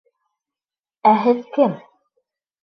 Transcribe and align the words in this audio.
—Ә 1.11 1.11
һеҙ 1.27 1.45
кем? 1.59 1.77